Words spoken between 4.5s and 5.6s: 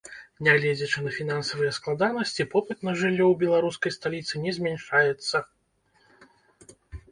змяншаецца.